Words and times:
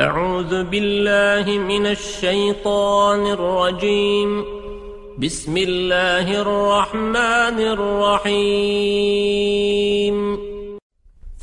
أعوذ 0.00 0.64
بالله 0.64 1.58
من 1.58 1.86
الشيطان 1.86 3.26
الرجيم. 3.26 4.44
بسم 5.18 5.56
الله 5.56 6.40
الرحمن 6.42 7.60
الرحيم. 7.60 8.80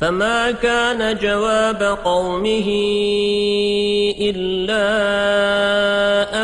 فما 0.00 0.50
كان 0.50 1.16
جواب 1.16 1.98
قومه 2.04 2.68
إلا 4.20 4.88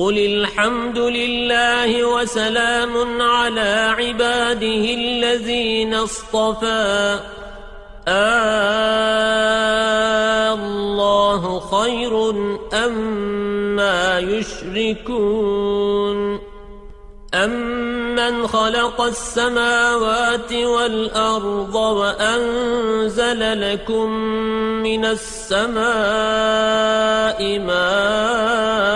قل 0.00 0.18
الحمد 0.18 0.98
لله 0.98 2.04
وسلام 2.04 3.22
على 3.22 3.94
عباده 3.98 4.84
الذين 4.94 5.94
اصطفى. 5.94 7.20
الله 10.56 11.60
خير 11.60 12.30
أما 12.86 14.18
يشركون. 14.18 15.70
أمن 17.34 18.46
خلق 18.46 19.00
السماوات 19.00 20.52
والأرض 20.52 21.74
وأنزل 21.74 23.60
لكم 23.72 24.10
من 24.82 25.04
السماء 25.04 25.88
ماء 27.58 28.90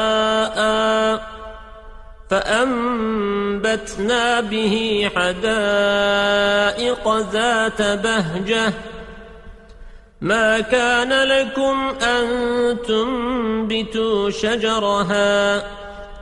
فأنبتنا 2.31 4.25
به 4.41 5.11
حدائق 5.17 7.09
ذات 7.33 7.83
بهجة 7.83 8.73
ما 10.21 10.61
كان 10.61 11.13
لكم 11.13 11.95
أن 12.03 12.27
تنبتوا 12.89 14.31
شجرها 14.31 15.63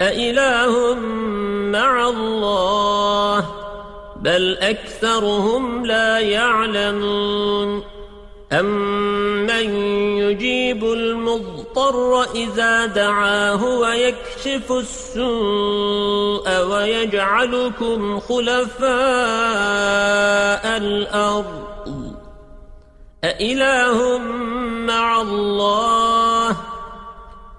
أإله 0.00 0.94
مع 1.70 2.08
الله 2.08 3.46
بل 4.16 4.58
أكثرهم 4.58 5.86
لا 5.86 6.18
يعلمون. 6.18 7.84
أمن 8.52 9.76
يجيب 10.18 10.84
المضطر 10.84 12.22
إذا 12.34 12.86
دعاه 12.86 13.64
ويكشف 13.64 14.72
السوء 14.72 16.60
ويجعلكم 16.66 18.20
خلفاء 18.20 18.86
الأرض؟ 20.76 21.64
أإله 23.24 24.18
مع 24.86 25.20
الله 25.20 26.73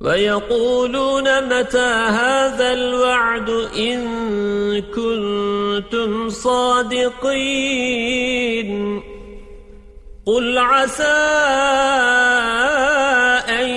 ويقولون 0.00 1.58
متى 1.58 1.92
هذا 2.08 2.72
الوعد 2.72 3.50
إن 3.78 4.82
كنتم 4.82 6.30
صادقين 6.30 7.82
قل 10.26 10.58
عسى 10.58 11.04
أن 13.48 13.68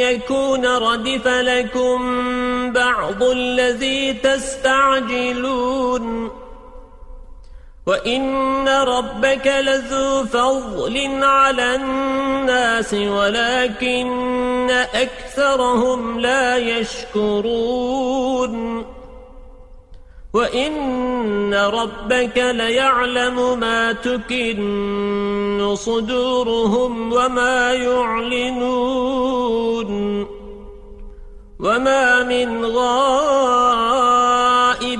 يكون 0.00 0.66
ردف 0.66 1.28
لكم 1.28 2.00
بعض 2.72 3.22
الذي 3.22 4.12
تستعجلون 4.12 5.60
وَإِنَّ 7.86 8.68
رَبَّكَ 8.68 9.46
لَذُو 9.46 10.24
فَضْلٍ 10.24 11.24
عَلَى 11.24 11.74
النَّاسِ 11.74 12.94
وَلَكِنَّ 12.94 14.70
أَكْثَرَهُمْ 14.94 16.20
لَا 16.20 16.56
يَشْكُرُونَ 16.56 18.54
وَإِنَّ 20.32 21.54
رَبَّكَ 21.54 22.38
لَيَعْلَمُ 22.38 23.58
مَا 23.60 23.92
تُكِنُّ 23.92 25.74
صُدُورُهُمْ 25.74 27.12
وَمَا 27.12 27.72
يُعْلِنُونَ 27.72 29.10
وَمَا 31.60 32.22
مِنْ 32.22 32.64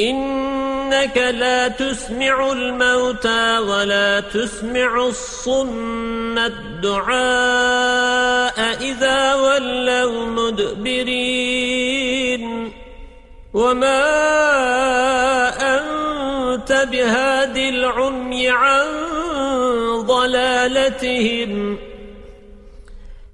إنك 0.00 1.16
لا 1.16 1.68
تسمع 1.68 2.52
الموتى 2.52 3.58
ولا 3.58 4.20
تسمع 4.20 5.06
الصم 5.06 6.38
الدعاء 6.38 7.14
إذا 8.80 9.34
ولوا 9.34 10.26
مدبرين. 10.26 11.64
وما 13.54 14.02
أنت 15.78 16.88
بهاد 16.92 17.56
العمي 17.56 18.48
عن 18.48 18.86
ضلالتهم. 20.00 21.78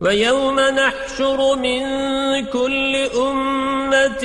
وَيَوْمَ 0.00 0.60
نَحْشُرُ 0.60 1.56
مِنْ 1.56 1.82
كُلِّ 2.46 2.96
أُمَّةٍ 3.18 4.24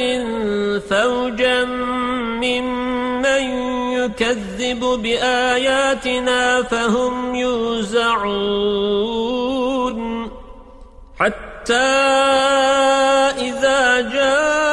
فَوْجًا 0.89 1.65
مِّمَّنْ 2.45 3.43
يُكَذِّبُ 3.93 4.79
بِآيَاتِنَا 4.79 6.63
فَهُمْ 6.63 7.35
يُوزَعُونَ 7.35 8.53
حَتَّى 11.19 11.73
إِذَا 13.41 14.01
جَاءُوا 14.01 14.72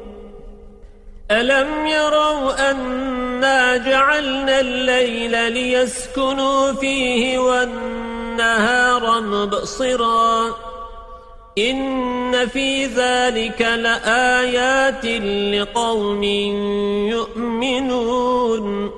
ألم 1.31 1.87
يروا 1.87 2.71
أنا 2.71 3.77
جعلنا 3.77 4.59
الليل 4.59 5.51
ليسكنوا 5.51 6.71
فيه 6.71 7.39
والنهار 7.39 9.21
مبصراً 9.21 10.71
إن 11.57 12.47
في 12.47 12.85
ذلك 12.85 13.61
لآيات 13.61 15.05
لقوم 15.55 16.23
يؤمنون 17.13 18.91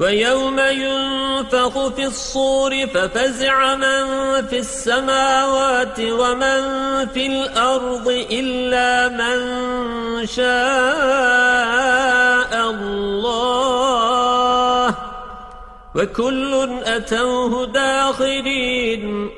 ويوم 0.00 0.58
ينفخ 0.58 1.88
في 1.88 2.06
الصور 2.06 2.86
ففزع 2.86 3.74
من 3.74 4.06
في 4.46 4.58
السماوات 4.58 6.00
ومن 6.00 6.62
في 7.06 7.26
الأرض 7.26 8.08
إلا 8.30 9.08
من 9.08 9.38
شاء 10.26 10.50
الله. 12.70 14.00
وكل 15.94 16.68
أتوه 16.84 17.66
داخرين 17.66 19.30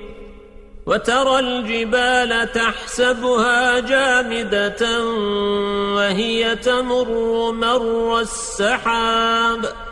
وترى 0.87 1.38
الجبال 1.38 2.52
تحسبها 2.52 3.81
جامدة 3.81 5.04
وهي 5.97 6.57
تمر 6.57 7.52
مر 7.52 8.21
السحاب. 8.21 9.91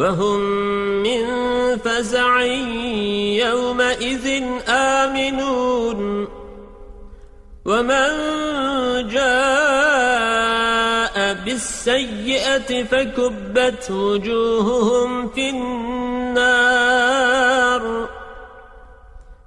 وهم 0.00 0.40
من 1.02 1.24
فزع 1.76 2.42
يومئذ 3.44 4.26
آمنون. 4.68 6.28
ومن 7.64 8.08
جاء 9.08 10.36
بالسيئة 11.44 12.84
فكبت 12.84 13.90
وجوههم 13.90 15.28
في 15.28 15.50
النار. 15.50 17.00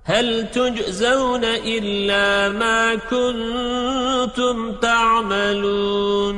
هل 0.03 0.51
تجزون 0.51 1.43
إلا 1.43 2.49
ما 2.49 2.95
كنتم 2.95 4.71
تعملون؟ 4.71 6.37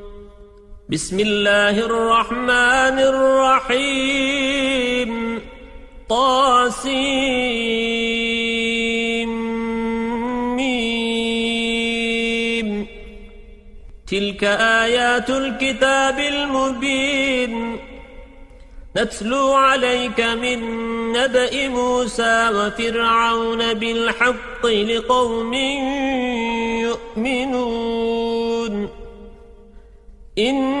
بسم 0.93 1.19
الله 1.19 1.69
الرحمن 1.69 2.99
الرحيم. 2.99 5.41
طاسيم. 6.09 6.95
ميم. 10.55 12.87
تلك 14.07 14.43
آيات 14.43 15.29
الكتاب 15.29 16.19
المبين. 16.19 17.77
نتلو 18.97 19.53
عليك 19.53 20.21
من 20.21 20.59
نبأ 21.11 21.67
موسى 21.67 22.49
وفرعون 22.53 23.73
بالحق 23.73 24.65
لقوم 24.65 25.53
يؤمنون. 26.83 29.01
إن 30.39 30.80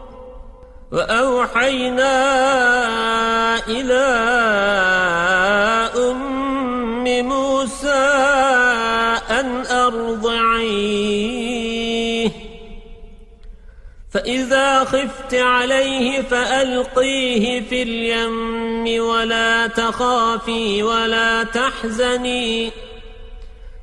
وأوحينا 0.91 2.13
إلى 3.67 4.05
أم 5.95 7.03
موسى 7.27 8.07
أن 9.29 9.65
أرضعيه. 9.65 11.11
فإذا 14.13 14.83
خفت 14.83 15.33
عليه 15.33 16.21
فألقيه 16.21 17.61
في 17.61 17.83
اليم 17.83 19.03
ولا 19.03 19.67
تخافي 19.67 20.83
ولا 20.83 21.43
تحزني. 21.43 22.71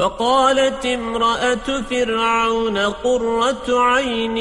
فقالت 0.00 0.86
امرأة 0.86 1.82
فرعون 1.90 2.78
قرة 2.78 3.66
عين 3.68 4.34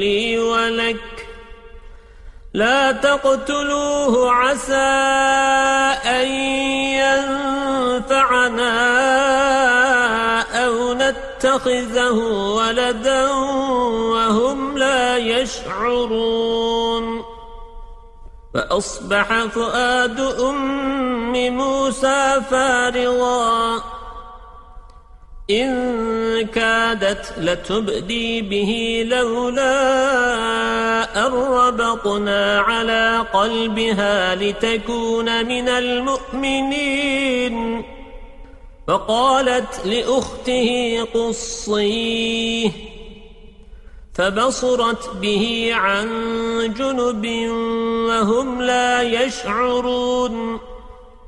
لي 0.00 0.38
ولك. 0.38 1.28
لا 2.54 2.92
تقتلوه 2.92 4.32
عسى 4.32 4.74
أن 6.04 6.26
ينفعنا 7.96 8.76
أو 10.66 10.94
نتخذه 10.94 12.18
ولدا 12.56 13.30
وهم 14.12 14.78
لا 14.78 15.16
يشعرون. 15.16 17.24
فأصبح 18.54 19.44
فؤاد 19.44 20.20
أم 20.20 21.56
موسى 21.56 22.42
فارغاً. 22.50 23.97
إن 25.50 26.46
كادت 26.46 27.34
لتبدي 27.38 28.42
به 28.42 29.04
لولا 29.08 29.66
أربطنا 31.26 32.60
على 32.60 33.24
قلبها 33.32 34.34
لتكون 34.34 35.46
من 35.46 35.68
المؤمنين. 35.68 37.56
فقالت 38.88 39.86
لأخته 39.86 40.98
قصيه 41.14 42.70
فبصرت 44.14 45.16
به 45.16 45.70
عن 45.72 46.08
جنب 46.78 47.26
وهم 48.08 48.62
لا 48.62 49.02
يشعرون. 49.02 50.60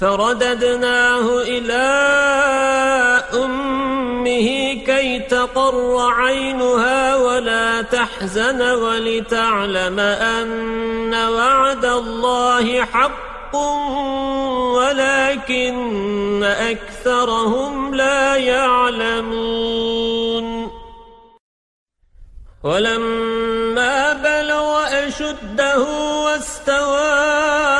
فرددناه 0.00 1.42
إلى 1.42 1.86
أمه 3.44 4.74
كي 4.86 5.18
تقر 5.18 6.12
عينها 6.12 7.16
ولا 7.16 7.82
تحزن 7.82 8.62
ولتعلم 8.62 10.00
أن 10.00 11.14
وعد 11.14 11.84
الله 11.84 12.84
حق 12.84 13.56
ولكن 14.76 16.44
أكثرهم 16.44 17.94
لا 17.94 18.36
يعلمون. 18.36 19.70
ولما 22.64 24.12
بلغ 24.12 24.86
أشده 25.06 25.78
واستوى 26.24 27.79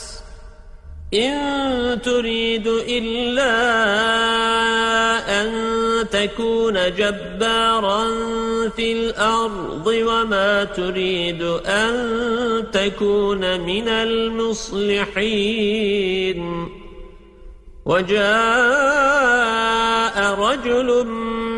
إن 1.13 2.01
تريد 2.01 2.67
إلا 2.67 3.51
أن 5.41 5.51
تكون 6.11 6.95
جبارا 6.95 8.05
في 8.75 8.91
الأرض 8.93 9.87
وما 9.87 10.63
تريد 10.63 11.41
أن 11.65 11.93
تكون 12.71 13.59
من 13.59 13.87
المصلحين. 13.87 15.11
وجاء 17.85 18.21
رجل 20.39 21.05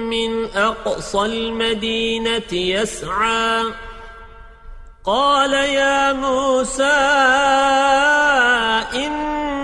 من 0.09 0.45
أقصى 0.45 1.25
المدينة 1.25 2.53
يسعى. 2.53 3.63
قال 5.05 5.53
يا 5.53 6.13
موسى 6.13 6.83
إن 8.93 9.22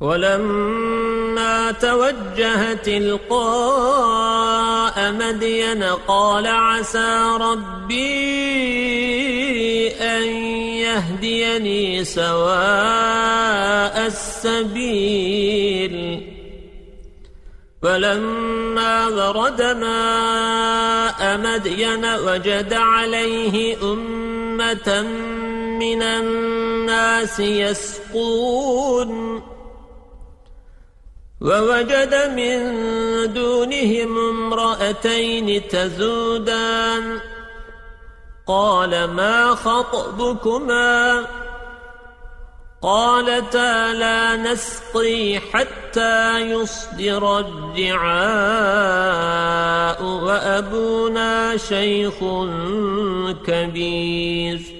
ولما 0.00 1.72
توجه 1.72 2.72
تلقاء 2.72 4.32
مدين 5.12 5.82
قال 5.82 6.46
عسى 6.46 7.36
ربي 7.40 8.00
أن 10.00 10.22
يهديني 10.80 12.04
سواء 12.04 14.06
السبيل. 14.06 15.96
فلما 17.82 19.08
ورد 19.08 19.62
ماء 19.62 21.38
مدين 21.38 22.04
وجد 22.04 22.72
عليه 22.72 23.76
أمة 23.92 25.02
من 25.80 26.02
الناس 26.02 27.40
يسقون. 27.40 29.42
ووجد 31.40 32.14
من 32.36 32.60
دونهم 33.32 34.18
امرأتين 34.18 35.68
تزودان. 35.68 37.20
قال 38.46 39.04
ما 39.04 39.54
خطبكما؟ 39.54 41.26
قالتا 42.82 43.92
لا 43.92 44.36
نسقي 44.36 45.40
حتى 45.52 46.40
يصدر 46.40 47.38
الرعاء 47.38 48.10
وأبونا 50.04 51.56
شيخ 51.56 52.14
كبير. 53.46 54.79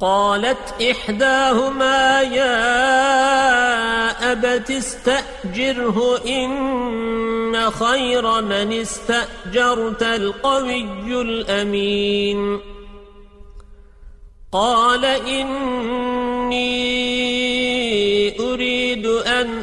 قالت 0.00 0.82
إحداهما 0.82 2.20
يا 2.20 2.62
أبت 4.32 4.70
استأجره 4.70 6.18
إن 6.26 7.70
خير 7.70 8.40
من 8.40 8.72
استأجرت 8.72 10.02
القوي 10.02 11.20
الأمين. 11.22 12.60
قال 14.52 15.04
إني 15.04 16.68
أريد 18.40 19.06
أن 19.06 19.62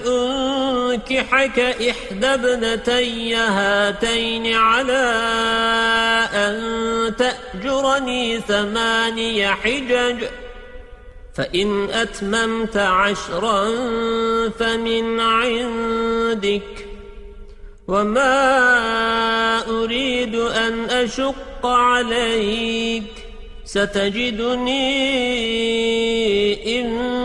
أنكحك 1.19 1.59
إحدى 1.59 2.27
ابنتي 2.27 3.35
هاتين 3.35 4.53
على 4.53 5.05
أن 6.33 7.15
تأجرني 7.15 8.39
ثماني 8.39 9.47
حجج 9.47 10.23
فإن 11.35 11.89
أتممت 11.89 12.77
عشرا 12.77 13.65
فمن 14.49 15.19
عندك 15.19 16.87
وما 17.87 18.33
أريد 19.69 20.35
أن 20.35 20.85
أشق 20.89 21.65
عليك 21.65 23.03
ستجدني 23.65 24.81
إن 26.81 27.24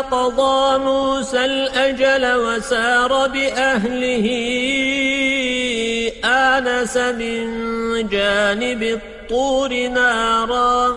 قضى 0.00 0.78
موسى 0.78 1.44
الأجل 1.44 2.34
وسار 2.36 3.26
بأهله 3.28 4.26
آنس 6.24 6.96
من 6.96 7.44
جانب 8.08 8.82
الطور 8.82 9.88
نارا 9.88 10.96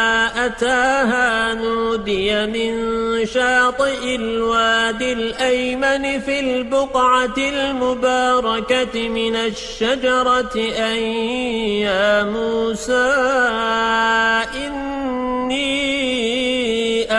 أتاها 0.45 1.53
نودي 1.53 2.45
من 2.45 2.71
شاطئ 3.25 4.15
الوادي 4.15 5.13
الأيمن 5.13 6.19
في 6.19 6.39
البقعة 6.39 7.37
المباركة 7.37 9.09
من 9.09 9.35
الشجرة 9.35 10.55
أن 10.77 10.97
يا 11.85 12.23
موسى 12.23 13.11
إني 14.55 15.71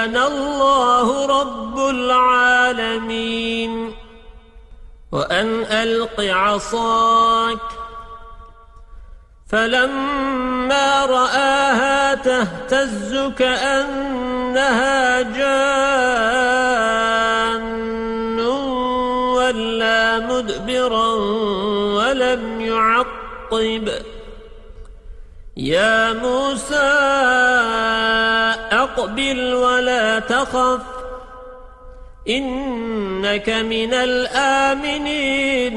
أنا 0.05 0.27
الله 0.27 1.27
رب 1.41 1.79
العالمين 1.91 3.33
وأن 5.13 5.65
ألق 5.65 6.21
عصاك 6.21 7.59
فلما 9.49 11.07
رآها 11.07 11.62
تهتز 12.15 13.33
كأنها 13.39 15.23
جان 15.23 16.43
ولا 19.37 20.19
مدبرا 20.19 21.15
ولم 21.95 22.61
يعقب. 22.61 23.91
يا 25.57 26.13
موسى 26.13 26.93
أقبل 28.73 29.55
ولا 29.55 30.19
تخف 30.19 30.81
إنك 32.29 33.49
من 33.49 33.95
الآمنين. 33.95 35.77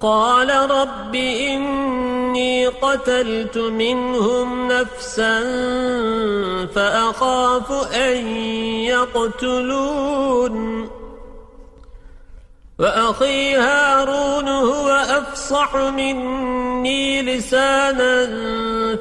قال 0.00 0.70
رب 0.70 1.14
إني 1.14 2.66
قتلت 2.66 3.58
منهم 3.58 4.72
نفسا 4.72 5.40
فأخاف 6.74 7.72
أن 7.94 8.26
يقتلون. 8.84 10.88
وأخي 12.78 13.54
هارون 13.54 14.48
هو 14.48 14.88
أفصح 14.88 15.76
مني 15.76 17.22
لسانا 17.22 18.26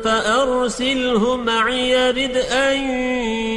فأرسله 0.03 1.36
معي 1.36 2.12
رد 2.12 2.38
أن 2.38 2.77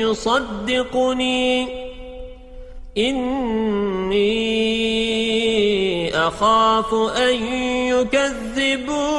يصدقني. 0.00 1.89
إني 2.98 4.50
أخاف 6.16 6.94
أن 7.16 7.34
يكذبون. 7.86 9.10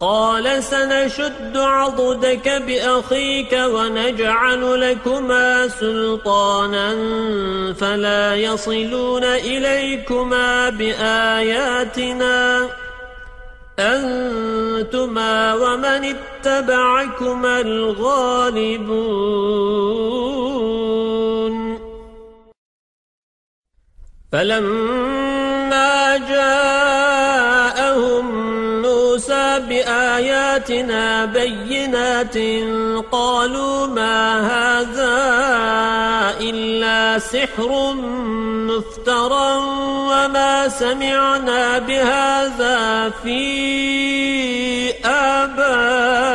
قال 0.00 0.64
سنشد 0.64 1.56
عضدك 1.56 2.48
بأخيك 2.48 3.52
ونجعل 3.52 4.80
لكما 4.80 5.68
سلطانا 5.68 6.94
فلا 7.74 8.36
يصلون 8.36 9.24
إليكما 9.24 10.70
بآياتنا. 10.70 12.68
أنتما 13.78 15.54
ومن 15.54 16.14
اتبعكما 16.14 17.60
الغالبون. 17.60 19.12
فلما 24.32 26.16
جاءهم 26.16 27.31
بآياتنا 30.52 31.24
بينات 31.24 32.36
قالوا 33.12 33.86
ما 33.86 34.40
هذا 34.52 35.16
إلا 36.40 37.18
سحر 37.18 37.92
مفترى 38.68 39.56
وما 40.10 40.68
سمعنا 40.68 41.78
بهذا 41.78 43.10
في 43.22 43.40
آبائنا 45.04 46.30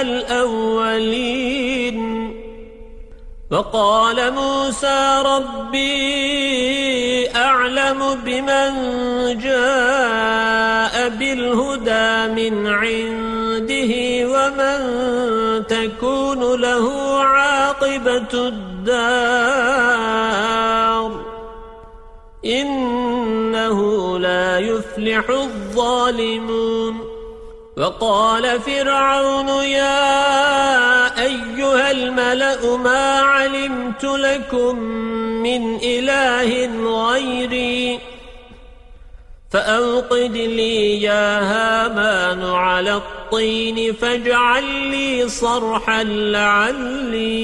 الأولين 0.00 1.52
وقال 3.50 4.32
موسى 4.32 5.22
ربي 5.24 6.72
أعلم 7.36 8.14
بمن 8.24 8.72
جاء 9.38 10.61
بالهدى 11.52 12.32
من 12.32 12.66
عنده 12.66 13.92
ومن 14.32 14.80
تكون 15.66 16.60
له 16.60 16.86
عاقبة 17.20 18.32
الدار. 18.34 18.72
إنه 22.44 23.78
لا 24.18 24.58
يفلح 24.58 25.30
الظالمون. 25.30 27.12
وقال 27.76 28.60
فرعون 28.60 29.48
يا 29.48 30.02
أيها 31.22 31.90
الملأ 31.90 32.76
ما 32.76 33.20
علمت 33.20 34.04
لكم 34.04 34.78
من 35.42 35.76
إله 35.82 36.70
غيري. 37.10 38.11
فأوقد 39.52 40.36
لي 40.36 41.02
يا 41.02 41.40
هامان 41.40 42.42
على 42.42 42.94
الطين 42.94 43.92
فاجعل 43.92 44.64
لي 44.64 45.28
صرحا 45.28 46.04
لعلي 46.04 47.42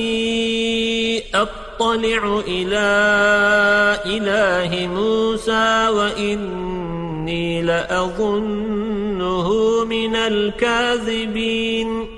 أطلع 1.34 2.42
إلى 2.48 2.88
إله 4.06 4.86
موسى 4.86 5.88
وإني 5.88 7.62
لأظنه 7.62 9.48
من 9.84 10.16
الكاذبين 10.16 12.17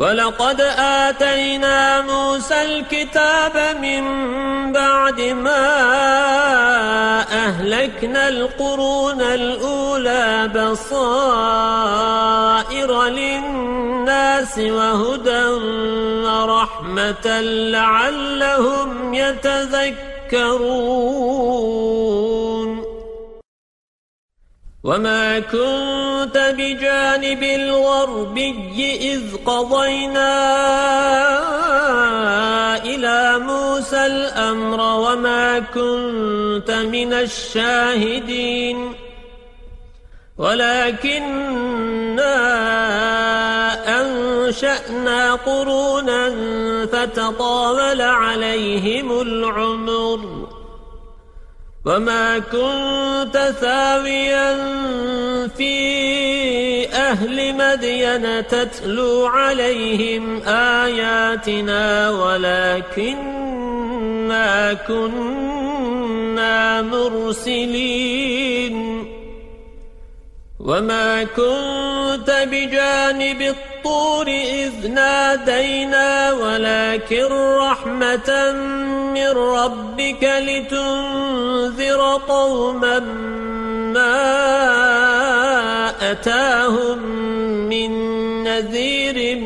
ولقد 0.00 0.60
آتينا 0.78 2.02
موسى 2.02 2.62
الكتاب 2.62 3.76
من 3.82 4.02
بعد 4.72 5.20
ما 5.20 5.66
أهلكنا 7.32 8.28
القرون 8.28 9.20
الأولى 9.20 10.50
بصائر 10.56 11.30
للناس 13.04 14.58
وهدى 14.58 15.44
ورحمة 16.24 17.40
لعلهم 17.70 19.14
يتذكرون. 19.14 20.50
وما 24.84 25.38
كنت 25.40 26.54
بجانب 26.58 27.42
الغربي 27.42 28.96
إذ 29.12 29.36
قضينا 29.46 30.32
إلى 32.84 33.38
موسى 33.38 34.06
الأمر 34.06 34.80
وما 34.80 35.58
كنت 35.58 36.70
من 36.70 37.12
الشاهدين 37.12 38.94
ولكننا 40.38 42.36
أنشأنا 44.00 45.34
قرونا 45.34 46.30
فتطاول 46.86 48.02
عليهم 48.02 49.20
العمر 49.20 50.49
وما 51.84 52.38
كنت 52.38 53.54
ثاويا 53.60 54.54
في 55.56 56.88
أهل 56.88 57.54
مدين 57.54 58.46
تتلو 58.46 59.26
عليهم 59.26 60.42
آياتنا 60.46 62.10
ولكننا 62.10 63.54
كنا 64.74 66.82
مرسلين 66.82 68.76
وما 70.64 71.24
كنت 71.24 72.46
بجانب 72.52 73.42
الطور 73.42 74.28
إذ 74.28 74.88
نادينا 74.88 76.32
ولكن 76.32 77.24
رحمة 77.58 78.52
من 79.14 79.28
ربك 79.28 80.32
لتنذر 80.38 82.20
قوما 82.28 82.98
ما 83.94 84.40
أتاهم 86.10 86.98
من 87.68 87.90
نذير 88.44 89.36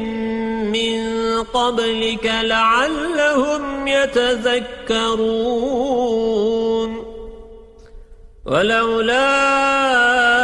من 0.75 1.03
قبلك 1.43 2.33
لعلهم 2.43 3.89
يتذكرون 3.89 5.45
ولولا 8.47 10.44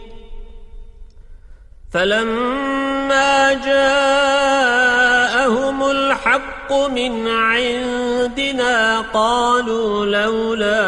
فلما 1.91 3.53
جاءهم 3.53 5.11
الحق 5.89 6.73
من 6.73 7.27
عندنا 7.27 9.01
قالوا 9.13 10.05
لولا 10.05 10.85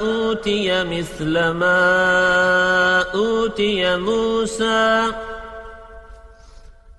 أوتي 0.00 0.84
مثل 0.84 1.48
ما 1.48 3.04
أوتي 3.14 3.96
موسى 3.96 5.12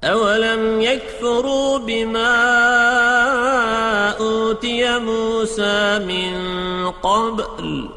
أولم 0.04 0.82
يكفروا 0.82 1.78
بما 1.78 2.38
أوتي 4.20 5.00
موسى 5.00 6.00
من 6.00 6.34
قبل 6.92 7.90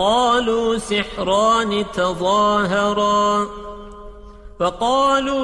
قالوا 0.00 0.78
سحران 0.78 1.84
تظاهرا 1.94 3.46
فقالوا 4.60 5.42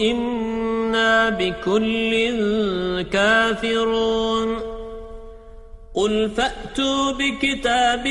إنا 0.00 1.28
بكل 1.28 2.30
كافرون 3.02 4.58
قل 5.94 6.30
فأتوا 6.30 7.12
بكتاب 7.12 8.06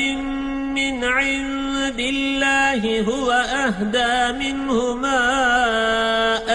من 0.76 1.04
عند 1.04 2.00
الله 2.00 3.00
هو 3.00 3.30
أهدى 3.32 4.38
منهما 4.38 5.20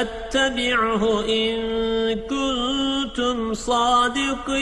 أتبعه 0.02 1.26
إن 1.30 1.58
كنتم 2.30 3.54
صادقين 3.54 4.62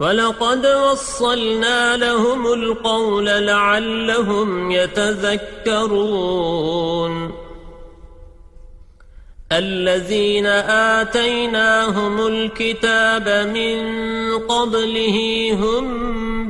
ولقد 0.00 0.66
وصلنا 0.66 1.96
لهم 1.96 2.52
القول 2.52 3.26
لعلهم 3.26 4.70
يتذكرون. 4.70 5.84
الذين 9.52 10.46
آتيناهم 10.96 12.26
الكتاب 12.26 13.28
من 13.54 13.78
قبله 14.38 15.50
هم 15.62 15.86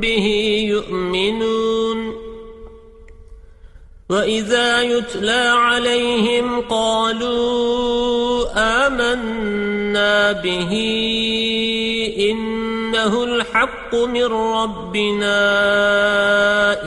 به 0.00 0.26
يؤمنون. 0.68 2.14
وإذا 4.10 4.82
يتلى 4.82 5.52
عليهم 5.56 6.60
قالوا 6.60 8.44
آمنا 8.86 10.32
به 10.32 10.70
إنه 13.04 13.24
الحق 13.24 13.94
من 13.94 14.24
ربنا 14.24 15.36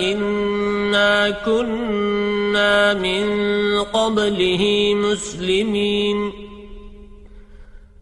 إنا 0.01 1.29
كنا 1.45 2.93
من 2.93 3.23
قبله 3.93 4.93
مسلمين. 4.95 6.46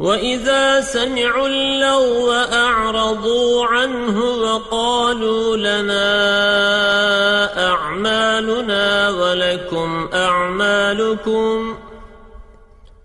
وَإِذَا 0.00 0.80
سَمِعُوا 0.80 1.48
اللَّغْوَ 1.48 2.32
أَعْرَضُوا 2.32 3.66
عَنْهُ 3.66 4.18
وَقَالُوا 4.20 5.56
لَنَا 5.56 6.08
أَعْمَالُنَا 7.68 9.10
وَلَكُمْ 9.10 10.08
أَعْمَالُكُمْ 10.14 11.76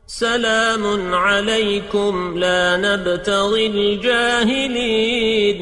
سَلَامٌ 0.07 1.13
عَلَيْكُمْ 1.13 2.37
لَا 2.37 2.77
نَبْتَغِي 2.77 3.67
الْجَاهِلِينَ 3.67 5.61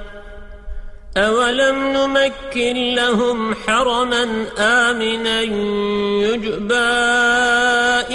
أَوَلَمْ 1.17 1.93
نُمَكِّنْ 1.93 2.95
لَهُمْ 2.95 3.55
حَرَمًا 3.55 4.45
آمِنًا 4.57 5.41
يُجْبَى 6.23 6.91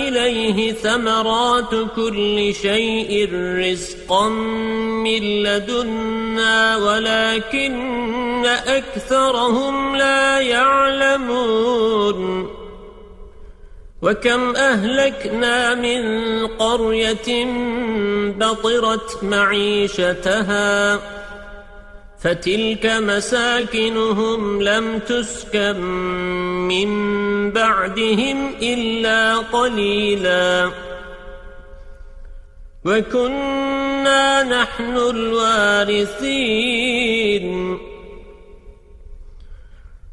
إِلَيْهِ 0.01 0.73
ثَمَرَاتُ 0.73 1.75
كُلِّ 1.97 2.55
شَيْءٍ 2.55 3.29
رِزْقًا 3.35 4.29
مِنْ 5.05 5.43
لَدُنَّا 5.43 6.77
وَلَكِنَّ 6.77 8.47
أَكْثَرَهُمْ 8.67 9.97
لَا 9.97 10.41
يَعْلَمُونَ 10.41 12.19
وَكَمْ 14.03 14.57
أَهْلَكْنَا 14.57 15.75
مِنْ 15.75 16.03
قَرْيَةٍ 16.47 17.45
بَطِرَتْ 18.41 19.25
مَعِيشَتَهَا 19.25 21.01
فتلك 22.27 22.87
مساكنهم 22.87 24.63
لم 24.63 24.99
تسكن 24.99 25.81
من 26.69 26.91
بعدهم 27.51 28.55
إلا 28.63 29.37
قليلا. 29.37 30.71
وكنا 32.85 34.43
نحن 34.43 34.97
الوارثين. 34.97 36.27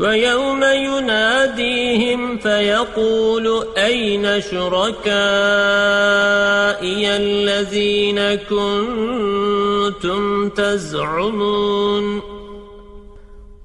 ويوم 0.00 0.64
يناديهم 0.64 2.38
فيقول 2.38 3.66
أين 3.76 4.40
شركائي 4.40 5.06
الذين 7.16 8.34
كنتم 8.34 10.20
تزعمون 10.48 12.22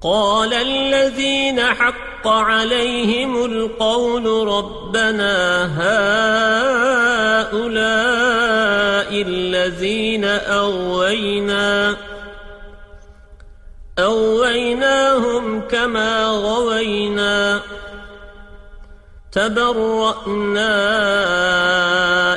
قال 0.02 0.54
الذين 0.54 1.60
حق 1.60 2.28
عليهم 2.28 3.44
القول 3.44 4.48
ربنا 4.48 5.64
هؤلاء 7.46 7.86
الذين 9.22 10.24
أغوينا 10.24 11.96
أغويناهم 13.98 15.60
كما 15.60 16.26
غوينا. 16.26 17.60
تبرأنا 19.32 20.72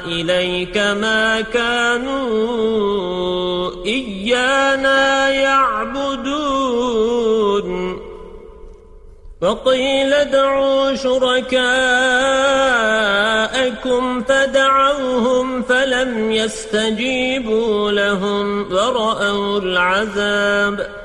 إليك 0.06 0.78
ما 0.78 1.42
كانوا 1.42 2.30
إيانا 3.86 5.30
يعبدون. 5.30 6.80
وقيل 9.42 10.14
ادعوا 10.14 10.96
شركاءكم 10.96 11.64
فدعوهم 14.24 15.64
فلم 15.64 16.32
يستجيبوا 16.32 17.92
لهم 17.92 18.74
ورأوا 18.74 19.60
العذاب. 19.60 20.99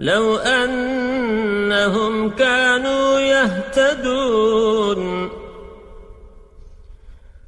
لو 0.00 0.36
أنهم 0.36 2.30
كانوا 2.30 3.18
يهتدون. 3.20 4.98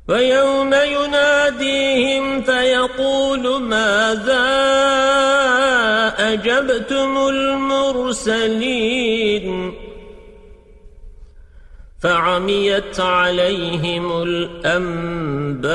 ويوم 0.08 0.74
يناديهم 0.74 2.42
فيقول 2.42 3.62
ماذا 3.62 4.50
أجبتم 6.18 7.28
المرسلين؟ 7.28 8.70
فعميت 12.02 13.00
عليهم 13.00 14.22
الأنباء 14.22 15.70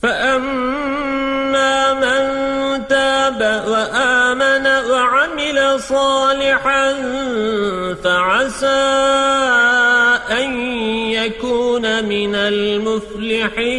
فأما 0.03 1.93
من 1.93 2.24
تاب 2.88 3.64
وآمن 3.68 4.68
وعمل 4.91 5.80
صالحا 5.80 6.93
فعسى 8.03 8.68
أن 10.32 10.53
يكون 11.11 12.05
من 12.05 12.36
المفلحين. 12.36 13.74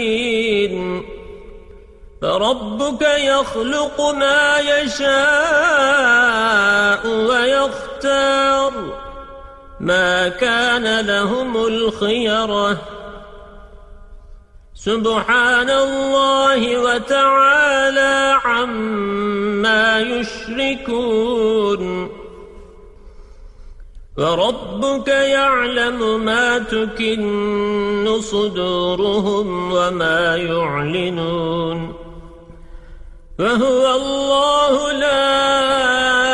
فربك 2.23 3.03
يخلق 3.03 4.01
ما 4.01 4.59
يشاء 4.59 5.15
ويختار 8.05 8.73
ما 9.81 10.29
كان 10.29 11.07
لهم 11.07 11.57
الخيرة. 11.57 12.79
سبحان 14.75 15.71
الله 15.71 16.79
وتعالى 16.79 18.37
عما 18.45 20.01
يشركون. 20.01 21.83
وربك 24.19 25.09
يعلم 25.09 26.25
ما 26.25 26.59
تكن 26.59 28.21
صدورهم 28.21 29.73
وما 29.73 30.37
يعلنون. 30.37 31.95
فهو 33.39 33.95
الله 33.97 34.93
لا 34.93 36.34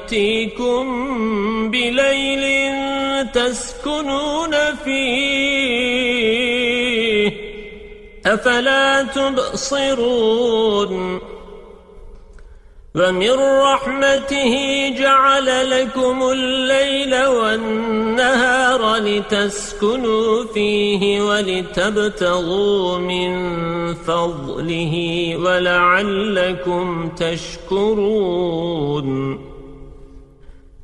بليل 1.71 2.43
تسكنون 3.31 4.51
فيه 4.83 6.11
أفلا 8.25 9.03
تبصرون 9.03 10.51
ومن 12.95 13.31
رحمته 13.39 14.53
جعل 14.97 15.69
لكم 15.69 16.23
الليل 16.23 17.25
والنهار 17.25 18.95
لتسكنوا 18.95 20.45
فيه 20.53 21.21
ولتبتغوا 21.21 22.97
من 22.97 23.33
فضله 23.93 25.35
ولعلكم 25.37 27.09
تشكرون 27.09 28.71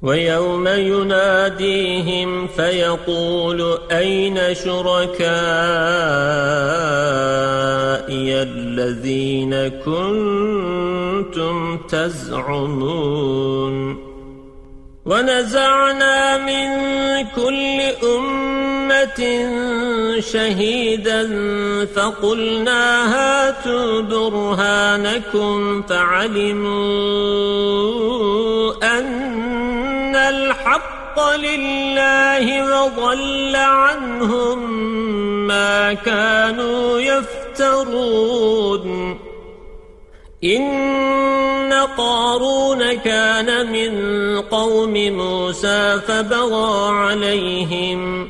ويوم 0.07 0.67
يناديهم 0.67 2.47
فيقول 2.47 3.77
أين 3.91 4.55
شركائي 4.55 5.27
الذين 8.41 9.67
كنتم 9.67 11.77
تزعمون 11.77 13.27
ونزعنا 15.05 16.37
من 16.37 16.67
كل 17.35 17.79
أمة 18.03 19.49
شهيدا 20.19 21.29
فقلنا 21.95 23.13
هاتوا 23.15 24.01
برهانكم 24.01 25.81
فعلموا 25.81 26.77
أن 28.83 29.66
الحق 30.29 31.35
لله 31.35 32.45
وضل 32.63 33.55
عنهم 33.55 34.59
ما 35.47 35.93
كانوا 35.93 36.99
يفترون. 36.99 38.87
إن 40.43 41.73
قارون 41.97 42.93
كان 42.93 43.71
من 43.71 43.91
قوم 44.41 44.93
موسى 44.93 45.99
فبغى 46.07 46.89
عليهم 46.89 48.29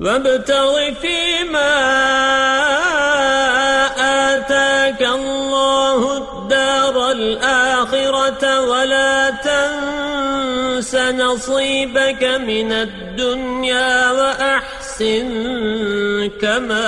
وابتغ 0.00 0.92
فيما 1.00 1.74
آتاك 4.34 5.02
الله 5.02 6.16
الدار 6.16 6.98
والآخرة 6.98 8.60
ولا 8.60 9.30
تنس 9.30 10.94
نصيبك 10.94 12.24
من 12.24 12.72
الدنيا 12.72 14.10
وأحسن 14.10 15.28
كما 16.40 16.86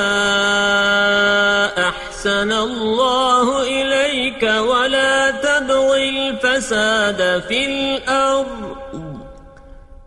أحسن 1.88 2.52
الله 2.52 3.62
إليك 3.62 4.42
ولا 4.42 5.30
تبغ 5.30 5.96
الفساد 5.96 7.42
في 7.48 7.66
الأرض 7.66 8.77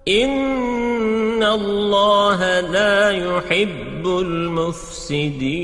إن 0.08 1.44
الله 1.44 2.60
لا 2.60 3.12
يحب 3.12 4.08
المفسدين 4.08 5.62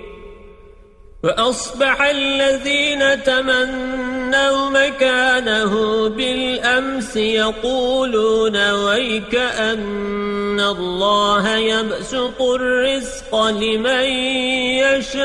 وأصبح 1.23 2.01
الذين 2.01 3.23
تمنوا 3.23 4.69
مكانه 4.69 6.07
بالأمس 6.09 7.15
يقولون 7.15 8.71
ويك 8.71 9.35
أن 9.35 10.59
الله 10.59 11.57
يبسط 11.57 12.41
الرزق 12.41 13.49
لمن 13.49 14.03
يشاء 14.81 15.21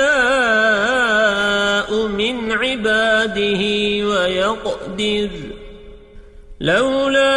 من 2.07 2.53
عباده 2.53 3.63
ويقدر. 4.09 5.31
لولا 6.61 7.37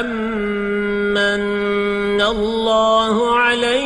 أمن 0.00 2.20
الله 2.20 3.38
علينا 3.38 3.85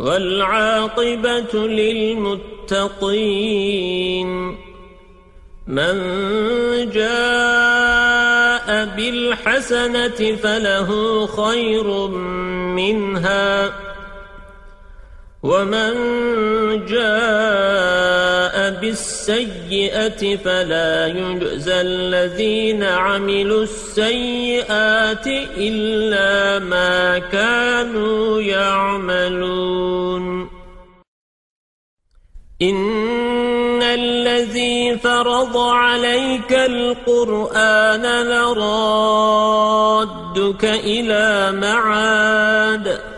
والعاقبة 0.00 1.54
للمتقين 2.68 4.30
من 5.66 5.94
جاء 6.90 8.68
بالحسنة 8.96 10.36
فله 10.36 10.90
خير 11.26 12.08
منها 12.76 13.72
ومن 15.42 15.94
جاء 16.84 18.70
بالسيئة 18.80 20.36
فلا 20.36 21.06
يجزى 21.06 21.80
الذين 21.80 22.82
عملوا 22.82 23.62
السيئات 23.62 25.26
إلا 25.56 26.58
ما 26.58 27.18
كانوا 27.18 28.40
يعملون 28.40 30.50
إن 32.62 33.82
الذي 33.82 34.98
فرض 34.98 35.56
عليك 35.56 36.52
القرآن 36.52 38.26
لرادك 38.26 38.64
إلى 40.64 41.52
معاد 41.52 43.09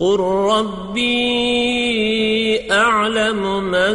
قل 0.00 0.20
ربي 0.20 1.10
أعلم 2.72 3.64
من 3.64 3.94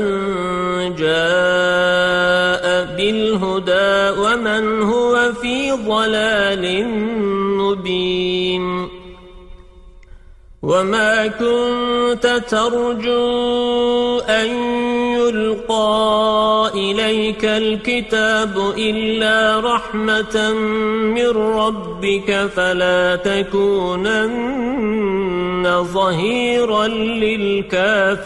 جاء 0.96 2.66
بالهدى 2.96 4.20
ومن 4.22 4.82
هو 4.82 5.34
في 5.42 5.72
ضلال 5.72 6.88
مبين 7.58 8.90
وما 10.64 11.28
كنت 11.28 12.44
ترجو 12.50 14.20
أن 14.20 14.85
يلقى 15.36 16.72
إليك 16.74 17.46
الكتاب 17.46 18.74
إلا 18.78 19.60
رحمة 19.60 20.54
من 21.16 21.30
ربك 21.38 22.50
فلا 22.56 23.16
تكونن 23.16 24.24
ظهيرا 25.84 26.88
للكافرين. 26.88 28.26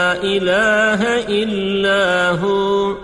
إله 0.13 1.27
إلا 1.27 2.29
هو. 2.31 2.95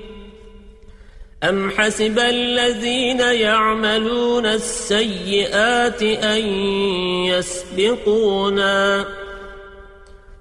أم 1.43 1.71
حسب 1.71 2.19
الذين 2.19 3.19
يعملون 3.19 4.45
السيئات 4.45 6.03
أن 6.03 6.41
يسبقونا 7.25 9.05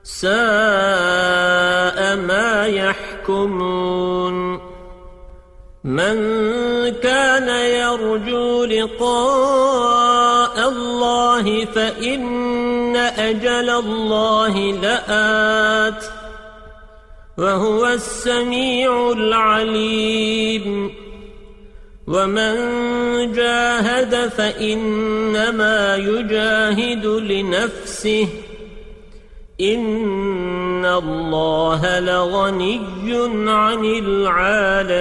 ساء 0.03 0.31
ما 2.17 2.67
يحكمون 2.67 4.61
من 5.85 6.17
كان 7.03 7.49
يرجو 7.49 8.65
لقاء 8.65 10.69
الله 10.69 11.65
فإن 11.65 12.97
أجل 12.97 13.71
الله 13.71 14.59
لآت 14.59 16.05
وهو 17.39 17.87
السميع 17.87 19.13
العليم. 19.13 20.91
ومن 22.07 22.55
جاهد 23.33 24.29
فإنما 24.29 25.97
يجاهد 25.97 27.07
لنفسه. 27.07 28.29
إن 29.61 30.85
الله 30.85 32.01
لغني 32.01 32.81
عن 33.51 33.85
العالمين. 33.85 35.01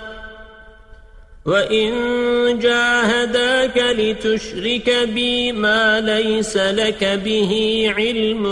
وإن 1.45 2.59
جاهداك 2.59 3.77
لتشرك 3.77 5.09
بي 5.13 5.51
ما 5.51 6.01
ليس 6.01 6.57
لك 6.57 7.21
به 7.25 7.85
علم 7.97 8.43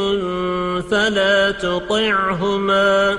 فلا 0.82 1.52
تطعهما 1.52 3.18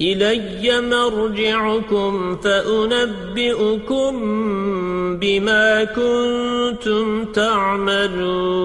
إلي 0.00 0.80
مرجعكم 0.80 2.36
فأنبئكم 2.36 4.14
بما 5.16 5.84
كنتم 5.84 7.24
تعملون 7.24 8.64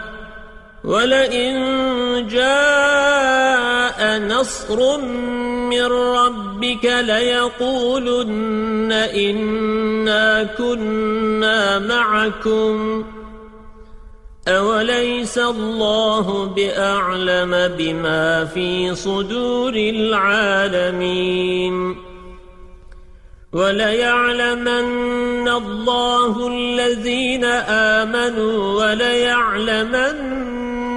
ولئن 0.83 2.27
جاء 2.27 4.19
نصر 4.19 4.97
من 5.69 5.83
ربك 5.85 6.85
ليقولن 6.85 8.91
إنا 8.91 10.43
كنا 10.43 11.79
معكم 11.79 13.05
أوليس 14.47 15.37
الله 15.37 16.45
بأعلم 16.45 17.75
بما 17.77 18.45
في 18.45 18.95
صدور 18.95 19.73
العالمين 19.75 21.95
وليعلمن 23.53 25.47
الله 25.47 26.47
الذين 26.47 27.43
آمنوا 27.99 28.85
وليعلمن 28.85 30.60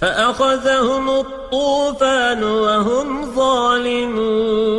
فأخذهم 0.00 1.10
الطوفان 1.10 2.44
وهم 2.44 3.34
ظالمون. 3.34 4.78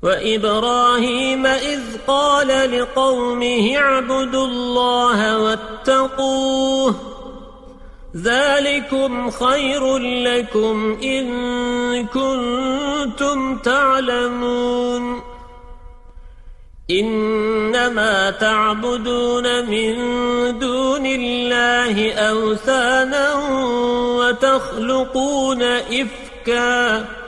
وإبراهيم 0.04 1.46
إذ 1.46 1.80
قال 2.08 2.80
لقومه 2.80 3.78
اعبدوا 3.78 4.48
الله 4.48 5.40
واتقوه 5.40 7.13
ذلكم 8.18 9.30
خير 9.30 9.98
لكم 9.98 10.98
إن 11.04 11.28
كنتم 12.08 13.58
تعلمون. 13.58 15.22
إنما 16.92 18.32
تعبدون 18.32 19.66
من 19.66 19.96
دون 20.60 21.06
الله 21.06 22.14
أوثانا 22.14 23.34
وتخلقون 24.18 25.62
إفكاً. 25.62 27.23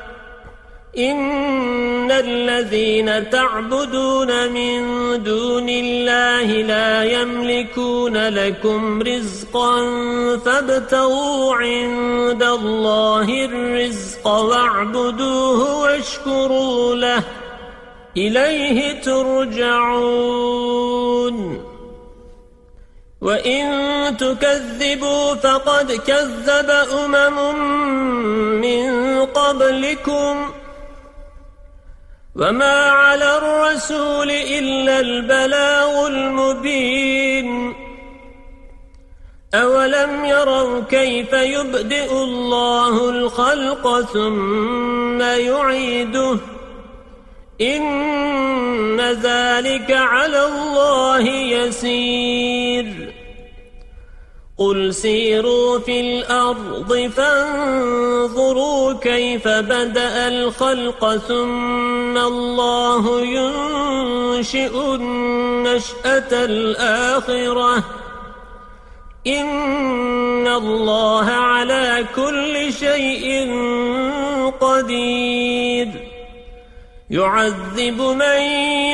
إن 0.98 2.12
الذين 2.12 3.30
تعبدون 3.30 4.52
من 4.52 4.84
دون 5.24 5.70
الله 5.70 6.44
لا 6.44 7.04
يملكون 7.04 8.28
لكم 8.28 9.02
رزقا 9.02 9.78
فابتغوا 10.38 11.56
عند 11.56 12.44
الله 12.44 13.46
الرزق 13.46 14.28
واعبدوه 14.28 15.82
واشكروا 15.82 16.96
له 16.96 17.24
إليه 18.18 19.02
ترجعون 19.02 20.56
وَإِن 23.22 24.18
تُكَذِّبُوا 24.18 25.36
فَقَدْ 25.36 25.92
كَذَّبَ 25.92 26.70
أُمَمٌ 26.70 27.38
مِّن 28.62 29.26
قَبْلِكُمْ 29.26 30.52
وما 32.36 32.90
على 32.90 33.38
الرسول 33.38 34.32
إلا 34.32 35.00
البلاغ 35.00 36.08
المبين 36.08 37.74
أولم 39.54 40.26
يروا 40.26 40.82
كيف 40.82 41.34
يبدئ 41.34 42.12
الله 42.12 43.10
الخلق 43.10 44.02
ثم 44.02 45.22
يعيده 45.22 46.38
إن 47.62 49.02
ذلك 49.02 49.92
على 49.92 50.46
الله 50.46 51.30
يسير 51.30 53.15
قل 54.58 54.94
سيروا 54.94 55.80
في 55.80 56.00
الأرض 56.00 57.12
فانظروا 57.18 58.94
كيف 58.94 59.48
بدأ 59.48 60.28
الخلق 60.28 61.16
ثم 61.16 62.18
الله 62.18 63.22
ينشئ 63.22 64.96
النشأة 64.96 66.32
الآخرة 66.32 67.84
إن 69.28 70.48
الله 70.48 71.26
على 71.26 72.06
كل 72.16 72.74
شيء 72.74 73.52
قدير. 74.62 75.88
يعذب 77.10 78.02
من 78.02 78.42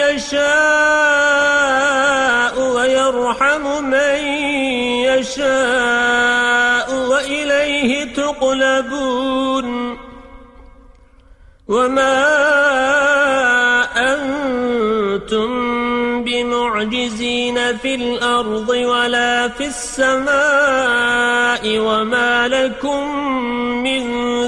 يشاء 0.03 1.51
ويرحم 2.59 3.83
من 3.83 4.40
يشاء 5.21 6.89
وإليه 7.09 8.13
تقلبون 8.13 9.97
وما 11.67 12.21
أنتم 14.13 15.51
بمعجزين 16.23 17.77
في 17.77 17.95
الأرض 17.95 18.69
ولا 18.69 19.47
في 19.47 19.65
السماء 19.65 20.29
وما 21.79 22.47
لكم 22.47 23.25
من 23.83 24.03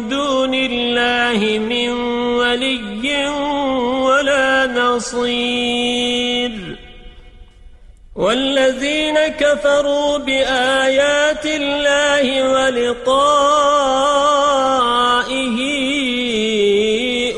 دون 0.09 0.53
الله 0.53 1.59
من 1.59 1.89
ولي 2.39 3.27
ولا 4.01 4.67
نصير 4.67 6.22
والذين 8.15 9.17
كفروا 9.27 10.17
بآيات 10.17 11.45
الله 11.45 12.51
ولقائه 12.53 13.33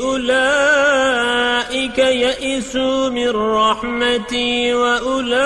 أولئك 0.04 1.98
يئسوا 1.98 3.08
من 3.08 3.30
رحمتي 3.30 4.74
وأولئك 4.74 5.42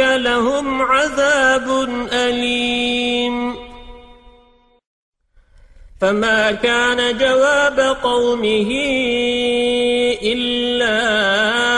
لهم 0.00 0.82
عذاب 0.82 1.88
أليم. 2.12 3.54
فما 6.00 6.52
كان 6.52 7.18
جواب 7.18 7.96
قومه 8.02 8.70
إلا 10.22 11.73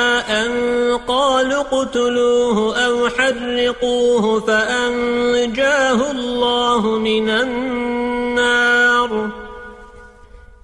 قالوا 1.71 1.83
اقتلوه 1.83 2.87
أو 2.87 3.09
حرقوه 3.09 4.41
فأنجاه 4.41 6.11
الله 6.11 6.99
من 6.99 7.31
النار. 7.31 9.31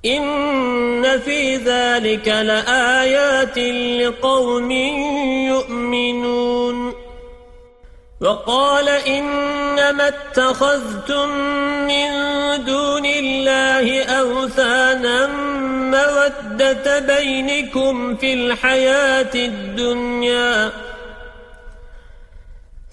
إن 0.07 1.19
في 1.19 1.57
ذلك 1.57 2.29
لآيات 2.29 3.59
لقوم 4.03 4.71
يؤمنون. 5.51 6.95
وقال 8.21 8.89
إنما 8.89 10.09
اتخذتم 10.09 11.29
من 11.87 12.11
دون 12.65 13.07
الله 13.07 14.05
أوثانا 14.05 15.27
مودة 15.73 16.99
بينكم 16.99 18.17
في 18.17 18.33
الحياة 18.33 19.35
الدنيا. 19.35 20.73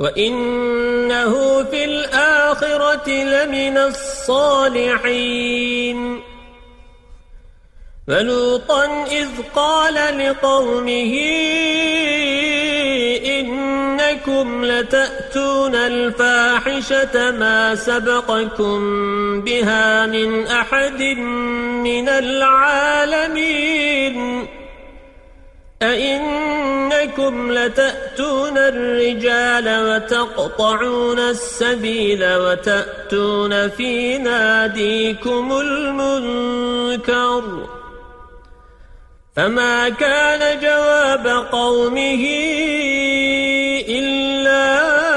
وإنه 0.00 1.64
في 1.64 1.84
الآخرة 1.84 3.10
لمن 3.10 3.78
الصالحين 3.78 5.30
فلوطا 8.08 9.04
إذ 9.04 9.28
قال 9.54 9.94
لقومه 10.18 11.14
إنكم 13.26 14.64
لتأتون 14.64 15.74
الفاحشة 15.74 17.30
ما 17.30 17.74
سبقكم 17.74 18.80
بها 19.40 20.06
من 20.06 20.46
أحد 20.46 21.02
من 21.84 22.08
العالمين 22.08 23.50
أئنكم 25.82 27.52
لتأتون 27.52 28.58
الرجال 28.58 29.66
وتقطعون 29.88 31.18
السبيل 31.18 32.36
وتأتون 32.36 33.68
في 33.68 34.18
ناديكم 34.18 35.52
المنكر 35.60 37.42
فما 39.36 39.88
كان 39.88 40.60
جواب 40.60 41.26
قومه 41.52 42.26
إلا 43.88 45.09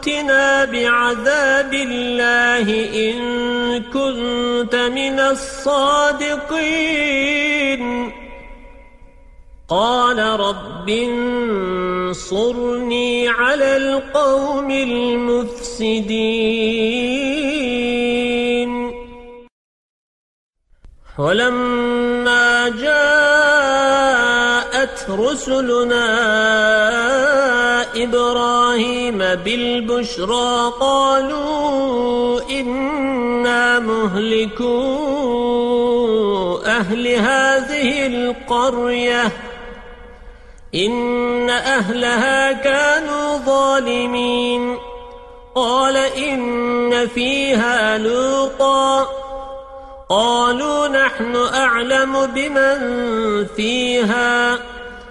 ائتنا 0.00 0.64
بعذاب 0.64 1.74
الله 1.74 2.66
إن 3.10 3.18
كنت 3.82 4.74
من 4.74 5.20
الصادقين. 5.20 6.62
قال 9.68 10.18
رب 10.18 10.88
انصرني 10.88 12.28
على 13.28 13.76
القوم 13.76 14.70
المفسدين. 14.70 15.90
ولما 21.18 22.68
جاءت 22.68 23.49
رسلنا 25.18 26.06
إبراهيم 27.96 29.18
بالبشرى 29.18 30.72
قالوا 30.80 32.40
إنا 32.50 33.78
مهلكو 33.78 35.00
أهل 36.66 37.06
هذه 37.08 38.06
القرية. 38.06 39.32
إن 40.74 41.50
أهلها 41.50 42.52
كانوا 42.52 43.38
ظالمين. 43.38 44.78
قال 45.54 45.96
إن 45.96 47.08
فيها 47.14 47.98
لوطا. 47.98 49.08
قالوا 50.08 50.88
نحن 50.88 51.36
أعلم 51.54 52.26
بمن 52.26 52.80
فيها. 53.56 54.69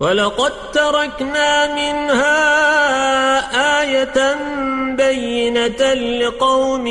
ولقد 0.00 0.52
تركنا 0.72 1.74
منها 1.74 2.38
آية 3.82 4.36
بينة 4.96 5.94
لقوم 5.94 6.86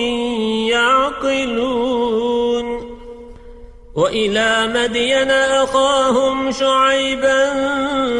يعقلون 0.75 2.17
وإلى 3.95 4.67
مدين 4.67 5.31
أخاهم 5.31 6.51
شعيبا 6.51 7.49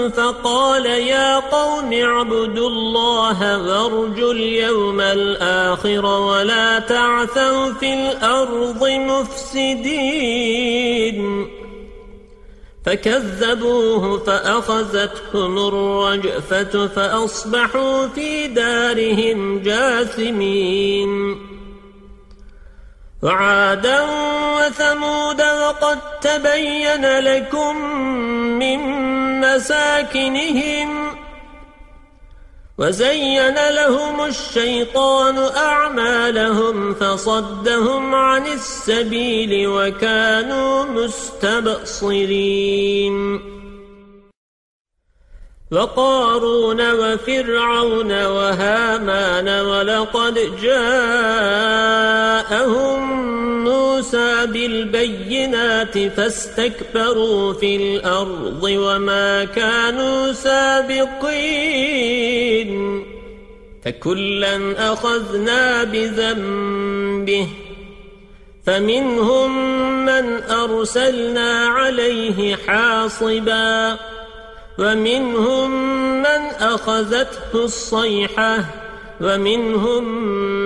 فقال 0.10 0.86
يا 0.86 1.40
قوم 1.40 1.94
اعبدوا 1.94 2.70
الله 2.70 3.58
وارجوا 3.58 4.34
اليوم 4.34 5.02
الآخر 5.02 6.06
ولا 6.06 6.80
تعثوا 6.80 7.74
في 7.74 7.94
الأرض 7.94 8.88
مفسدين 8.90 10.38
فكذبوه 12.88 14.20
فأخذتهم 14.20 15.58
الرجفة 15.58 16.88
فأصبحوا 16.88 18.08
في 18.08 18.48
دارهم 18.48 19.60
جاثمين. 19.60 21.38
وعادا 23.24 24.02
وثمود 24.58 25.42
وقد 25.42 26.00
تبين 26.22 27.20
لكم 27.20 27.76
من 28.60 28.80
مساكنهم 29.40 31.18
وزين 32.78 33.58
لهم 33.70 34.26
الشيطان 34.26 35.38
أعمالهم 35.38 36.94
فصدهم 36.94 38.16
عن 38.16 38.48
السبيل 38.48 39.68
وكانوا 39.68 40.86
مستبصرين. 40.86 42.18
وقارون 45.72 46.92
وفرعون 46.94 48.26
وهامان 48.26 49.50
ولقد 49.66 50.36
جاءهم 50.62 52.28
موسى 53.68 54.46
بالبينات 54.46 55.98
فاستكبروا 55.98 57.54
في 57.54 57.76
الأرض 57.76 58.64
وما 58.64 59.46
كانوا 59.46 60.32
سابقين 60.34 61.98
فكلا 63.86 64.94
أخذنا 64.94 65.84
بذنبه 65.84 67.48
فمنهم 68.66 69.52
من 70.06 70.44
أرسلنا 70.44 71.66
عليه 71.66 72.56
حاصبا 72.56 73.98
ومنهم 74.80 75.72
من 76.22 76.42
أخذته 76.60 77.54
الصيحة 77.54 78.87
ومنهم 79.22 80.04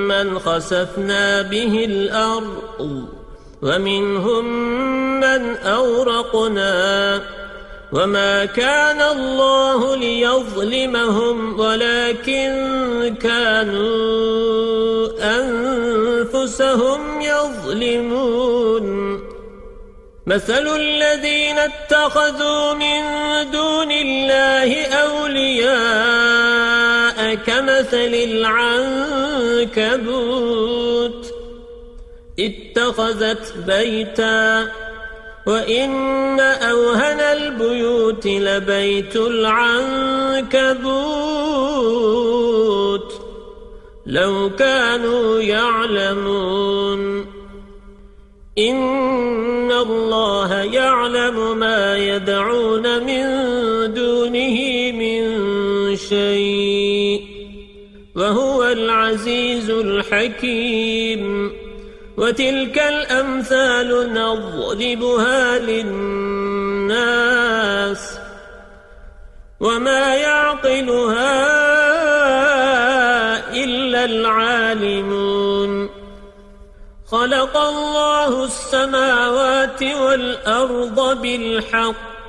من 0.08 0.40
خسفنا 0.40 1.42
به 1.42 1.86
الأرض 1.86 3.06
ومنهم 3.62 4.46
من 5.20 5.58
أورقنا 5.58 7.22
وما 7.92 8.46
كان 8.46 9.02
الله 9.02 9.96
ليظلمهم 9.96 11.60
ولكن 11.60 12.52
كانوا 13.22 15.08
أنفسهم 15.40 17.22
يظلمون. 17.22 18.92
مثل 20.28 20.68
الذين 20.76 21.58
اتخذوا 21.58 22.74
من 22.74 23.02
دون 23.52 23.92
الله 23.92 24.86
أولياء 24.86 26.81
كمثل 27.34 28.14
العنكبوت 29.74 30.02
اتخذت 32.40 33.54
بيتا 33.68 34.72
وإن 35.48 36.40
أوهن 36.40 37.20
البيوت 37.20 38.28
لبيت 38.28 39.16
العنكبوت 39.16 40.42
لو 44.06 44.52
كانوا 44.60 45.40
يعلمون 45.42 47.26
إن 48.58 49.72
الله 49.72 50.54
يعلم 50.54 51.58
ما 51.58 51.98
يدعون 51.98 53.04
من 53.04 53.24
دونه 53.94 54.58
من 54.92 55.22
شيء 55.96 56.81
وهو 58.22 58.64
العزيز 58.64 59.70
الحكيم. 59.70 61.52
وتلك 62.18 62.80
الأمثال 62.80 64.14
نضربها 64.14 65.60
للناس. 65.60 67.00
وما 69.60 70.16
يعقلها 70.16 71.48
إلا 73.64 74.06
العالمون. 74.06 75.90
خلق 77.12 77.58
الله 77.58 78.46
السماوات 78.46 79.84
والأرض 79.84 81.22
بالحق. 81.22 82.21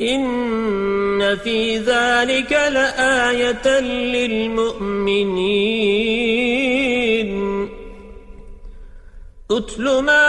إن 0.00 1.36
في 1.36 1.78
ذلك 1.78 2.52
لآية 2.52 3.80
للمؤمنين. 3.80 4.88
أتل 9.50 10.02
ما 10.02 10.28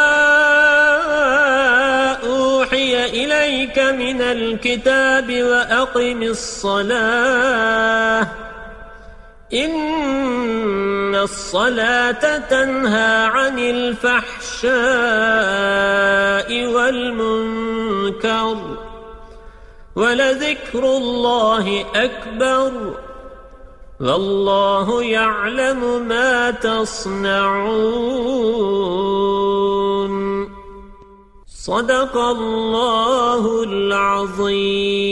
أوحي 2.26 3.06
إليك 3.06 3.80
من 3.80 4.22
الكتاب 4.22 5.32
وأقم 5.32 6.24
الصلاة. 6.24 8.28
إن 9.54 11.16
الصلاة 11.16 12.38
تنهى 12.38 13.26
عن 13.26 13.60
الفحشاء 13.60 14.70
والمنكر. 16.66 18.58
ولذكر 20.00 20.84
الله 20.98 21.86
أكبر 21.96 22.72
والله 24.00 25.04
يعلم 25.04 26.08
ما 26.08 26.52
تصنعون. 26.52 28.20
صدق 31.48 32.18
الله 32.18 33.64
العظيم. 33.64 35.10